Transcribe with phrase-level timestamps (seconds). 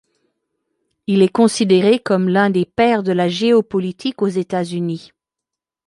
[1.05, 5.11] Il est considéré comme l'un des pères de la géopolitique aux États-Unis.